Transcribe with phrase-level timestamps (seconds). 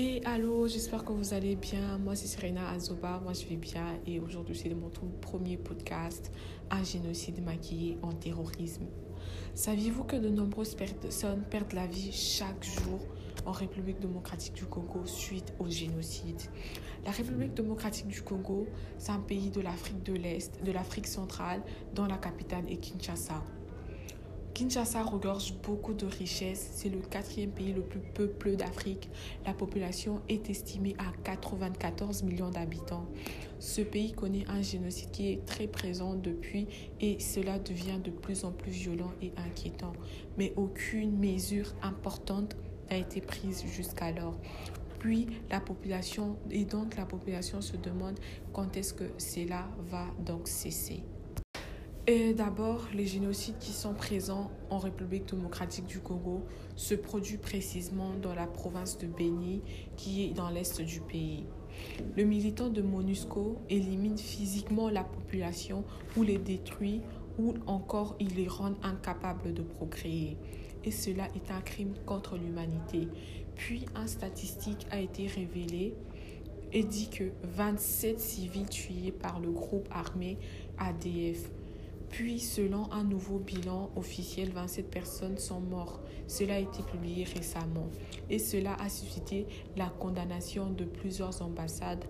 [0.00, 1.98] Et allô, j'espère que vous allez bien.
[1.98, 3.18] Moi, c'est Serena Azoba.
[3.24, 3.98] Moi, je vais bien.
[4.06, 6.30] Et aujourd'hui, c'est mon tout premier podcast
[6.70, 8.86] Un génocide maquillé en terrorisme.
[9.54, 13.00] Saviez-vous que de nombreuses personnes perdent la vie chaque jour
[13.44, 16.42] en République démocratique du Congo suite au génocide?
[17.04, 18.68] La République démocratique du Congo,
[18.98, 21.60] c'est un pays de l'Afrique de l'Est, de l'Afrique centrale,
[21.96, 23.42] dont la capitale est Kinshasa.
[24.58, 26.70] Kinshasa regorge beaucoup de richesses.
[26.72, 29.08] C'est le quatrième pays le plus peuplé d'Afrique.
[29.46, 33.06] La population est estimée à 94 millions d'habitants.
[33.60, 36.66] Ce pays connaît un génocide qui est très présent depuis
[37.00, 39.92] et cela devient de plus en plus violent et inquiétant.
[40.38, 42.56] Mais aucune mesure importante
[42.90, 44.34] n'a été prise jusqu'alors.
[44.98, 48.18] Puis la population, et donc la population se demande
[48.52, 51.04] quand est-ce que cela va donc cesser.
[52.10, 56.42] Et d'abord, les génocides qui sont présents en République démocratique du Congo
[56.74, 59.60] se produisent précisément dans la province de Beni,
[59.94, 61.44] qui est dans l'est du pays.
[62.16, 65.84] Le militant de MONUSCO élimine physiquement la population
[66.16, 67.02] ou les détruit
[67.38, 70.38] ou encore il les rend incapables de procréer.
[70.84, 73.06] Et cela est un crime contre l'humanité.
[73.54, 75.92] Puis, un statistique a été révélé
[76.72, 80.38] et dit que 27 civils tués par le groupe armé
[80.78, 81.50] ADF
[82.10, 86.00] puis, selon un nouveau bilan officiel, 27 personnes sont mortes.
[86.26, 87.88] Cela a été publié récemment.
[88.30, 92.04] Et cela a suscité la condamnation de plusieurs ambassades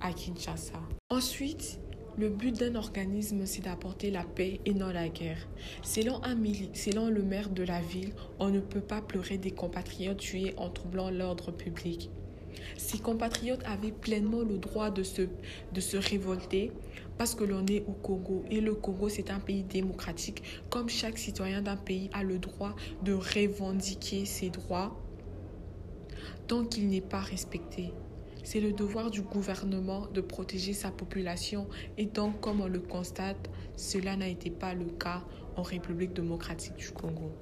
[0.00, 0.80] à Kinshasa.
[1.10, 1.78] Ensuite,
[2.16, 5.48] le but d'un organisme, c'est d'apporter la paix et non la guerre.
[5.82, 6.20] Selon,
[6.72, 10.70] selon le maire de la ville, on ne peut pas pleurer des compatriotes tués en
[10.70, 12.10] troublant l'ordre public.
[12.76, 15.22] Ses compatriotes avaient pleinement le droit de se,
[15.72, 16.70] de se révolter
[17.18, 20.42] parce que l'on est au Congo et le Congo c'est un pays démocratique.
[20.70, 24.96] Comme chaque citoyen d'un pays a le droit de revendiquer ses droits
[26.46, 27.92] tant qu'il n'est pas respecté.
[28.42, 33.48] C'est le devoir du gouvernement de protéger sa population et donc comme on le constate,
[33.76, 35.22] cela n'a été pas le cas
[35.56, 37.32] en République démocratique du Congo.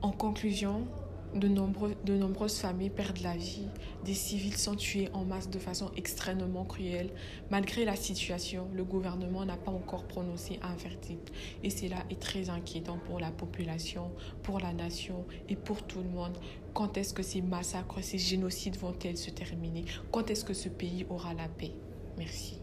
[0.00, 0.86] En conclusion,
[1.34, 3.66] de, nombreuses familles perdent la vie,
[4.04, 7.10] des civils sont tués en masse de façon extrêmement cruelle.
[7.50, 11.32] Malgré la situation, le gouvernement n'a pas encore prononcé un verdict
[11.62, 14.10] et cela est très inquiétant pour la population,
[14.42, 16.36] pour la nation et pour tout le monde.
[16.74, 19.84] Quand est-ce que ces massacres, ces génocides vont-ils se terminer?
[20.10, 21.72] Quand est-ce que ce pays aura la paix?
[22.16, 22.62] Merci.